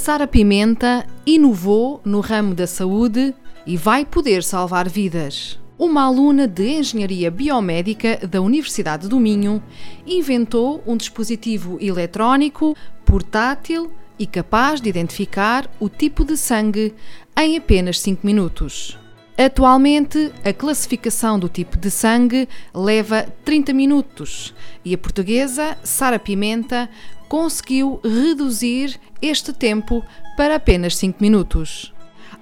Sara 0.00 0.26
Pimenta 0.26 1.06
inovou 1.26 2.00
no 2.06 2.20
ramo 2.20 2.54
da 2.54 2.66
saúde 2.66 3.34
e 3.66 3.76
vai 3.76 4.06
poder 4.06 4.42
salvar 4.42 4.88
vidas. 4.88 5.58
Uma 5.78 6.04
aluna 6.04 6.48
de 6.48 6.66
Engenharia 6.70 7.30
Biomédica 7.30 8.16
da 8.26 8.40
Universidade 8.40 9.08
do 9.08 9.20
Minho 9.20 9.62
inventou 10.06 10.82
um 10.86 10.96
dispositivo 10.96 11.76
eletrónico, 11.82 12.74
portátil 13.04 13.92
e 14.18 14.26
capaz 14.26 14.80
de 14.80 14.88
identificar 14.88 15.70
o 15.78 15.90
tipo 15.90 16.24
de 16.24 16.34
sangue 16.34 16.94
em 17.38 17.58
apenas 17.58 18.00
5 18.00 18.26
minutos. 18.26 18.98
Atualmente, 19.36 20.32
a 20.42 20.52
classificação 20.54 21.38
do 21.38 21.48
tipo 21.48 21.76
de 21.76 21.90
sangue 21.90 22.48
leva 22.74 23.26
30 23.44 23.74
minutos 23.74 24.54
e 24.82 24.94
a 24.94 24.98
portuguesa 24.98 25.76
Sara 25.84 26.18
Pimenta 26.18 26.88
conseguiu 27.30 28.00
reduzir 28.02 28.98
este 29.22 29.52
tempo 29.52 30.04
para 30.36 30.56
apenas 30.56 30.96
5 30.96 31.22
minutos. 31.22 31.94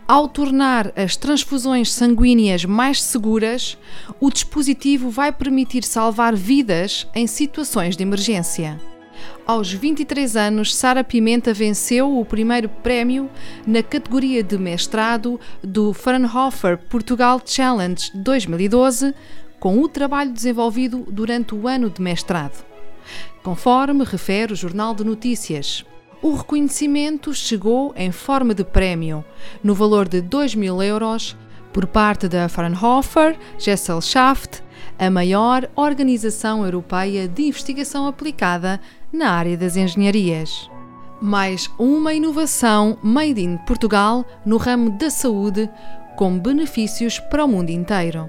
Ao 0.09 0.27
tornar 0.27 0.91
as 0.97 1.14
transfusões 1.14 1.92
sanguíneas 1.92 2.64
mais 2.64 3.03
seguras, 3.03 3.77
o 4.19 4.30
dispositivo 4.30 5.11
vai 5.11 5.30
permitir 5.30 5.84
salvar 5.84 6.34
vidas 6.34 7.06
em 7.14 7.27
situações 7.27 7.98
de 7.98 8.03
emergência. 8.03 8.80
Aos 9.47 9.70
23 9.70 10.36
anos, 10.36 10.75
Sara 10.75 11.05
Pimenta 11.05 11.52
venceu 11.52 12.19
o 12.19 12.25
primeiro 12.25 12.70
prémio 12.70 13.28
na 13.67 13.83
categoria 13.83 14.42
de 14.42 14.56
mestrado 14.56 15.39
do 15.62 15.92
Fraunhofer 15.92 16.78
Portugal 16.78 17.42
Challenge 17.45 18.11
2012, 18.14 19.14
com 19.61 19.83
o 19.83 19.89
trabalho 19.89 20.33
desenvolvido 20.33 21.05
durante 21.11 21.55
o 21.55 21.69
ano 21.69 21.91
de 21.91 22.00
mestrado. 22.00 22.67
Conforme 23.42 24.05
refere 24.05 24.53
o 24.53 24.56
Jornal 24.56 24.95
de 24.95 25.05
Notícias, 25.05 25.84
o 26.20 26.34
reconhecimento 26.34 27.33
chegou 27.33 27.92
em 27.97 28.11
forma 28.11 28.55
de 28.55 28.64
prémio, 28.64 29.25
no 29.62 29.75
valor 29.75 30.09
de 30.09 30.20
2 30.20 30.55
mil 30.55 30.83
euros, 30.83 31.36
por 31.73 31.86
parte 31.86 32.29
da 32.29 32.48
Fraunhofer 32.48 33.39
Gesellschaft, 33.59 34.62
a 34.98 35.09
maior 35.11 35.70
organização 35.77 36.64
europeia 36.64 37.29
de 37.29 37.45
investigação 37.45 38.06
aplicada 38.06 38.81
na 39.12 39.31
área 39.31 39.56
das 39.56 39.77
engenharias. 39.77 40.69
Mais 41.20 41.70
uma 41.79 42.12
inovação 42.12 42.98
made 43.03 43.41
in 43.41 43.56
Portugal 43.59 44.25
no 44.45 44.56
ramo 44.56 44.91
da 44.91 45.11
saúde, 45.11 45.70
com 46.17 46.39
benefícios 46.39 47.20
para 47.20 47.45
o 47.45 47.48
mundo 47.48 47.70
inteiro. 47.70 48.29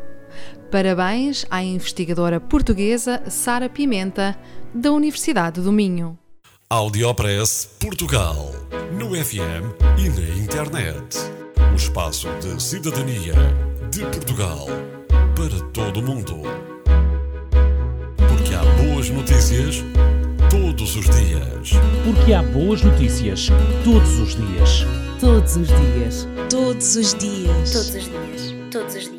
Parabéns 0.72 1.46
à 1.50 1.64
investigadora 1.64 2.40
portuguesa 2.40 3.22
Sara 3.30 3.70
Pimenta, 3.70 4.38
da 4.74 4.92
Universidade 4.92 5.62
do 5.62 5.72
Minho. 5.72 6.18
Audiopress 6.70 7.68
Portugal. 7.80 8.52
No 8.94 9.16
FM 9.16 9.74
e 9.98 10.10
na 10.10 10.44
internet. 10.44 11.18
O 11.72 11.76
espaço 11.76 12.28
de 12.40 12.62
cidadania 12.62 13.34
de 13.92 14.02
Portugal 14.02 14.68
para 15.36 15.66
todo 15.72 16.00
o 16.00 16.04
mundo. 16.04 16.36
Porque 18.18 18.54
há 18.54 18.64
boas 18.84 19.10
notícias 19.10 19.84
todos 20.50 20.96
os 20.96 21.06
dias. 21.06 21.72
Porque 22.04 22.34
há 22.34 22.44
boas 22.44 22.84
notícias 22.84 23.48
todos 23.84 24.20
os 24.20 24.36
dias. 24.36 24.86
Todos 25.20 25.56
os 25.56 25.68
dias. 25.68 26.28
Todos 26.50 26.96
os 26.96 27.14
dias. 27.16 27.72
Todos 27.72 27.96
os 27.96 28.04
dias. 28.04 28.54
Todos 28.72 28.96
os 28.96 29.10
dias. 29.10 29.19